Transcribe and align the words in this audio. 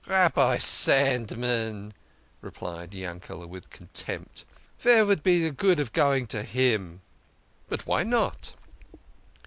""Rabbi 0.07 0.57
Sandman!" 0.57 1.93
replied 2.41 2.89
Yankele" 2.91 3.45
with 3.45 3.69
contempt." 3.69 4.45
Vere 4.79 5.05
vould 5.05 5.21
be 5.21 5.43
de 5.43 5.51
good 5.51 5.79
of 5.79 5.93
going 5.93 6.25
to 6.25 6.41
him?"" 6.41 7.01
But 7.69 7.85
why 7.85 8.01
not? 8.01 8.53